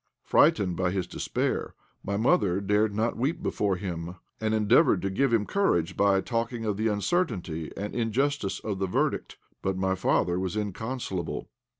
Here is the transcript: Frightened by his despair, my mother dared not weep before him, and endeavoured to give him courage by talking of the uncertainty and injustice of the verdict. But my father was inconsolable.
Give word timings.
Frightened 0.23 0.75
by 0.75 0.89
his 0.89 1.05
despair, 1.05 1.75
my 2.03 2.17
mother 2.17 2.59
dared 2.59 2.95
not 2.95 3.15
weep 3.15 3.43
before 3.43 3.75
him, 3.75 4.15
and 4.39 4.51
endeavoured 4.51 4.99
to 5.03 5.11
give 5.11 5.31
him 5.31 5.45
courage 5.45 5.95
by 5.95 6.21
talking 6.21 6.65
of 6.65 6.75
the 6.75 6.87
uncertainty 6.87 7.71
and 7.77 7.93
injustice 7.93 8.59
of 8.61 8.79
the 8.79 8.87
verdict. 8.87 9.37
But 9.61 9.77
my 9.77 9.93
father 9.93 10.39
was 10.39 10.57
inconsolable. 10.57 11.49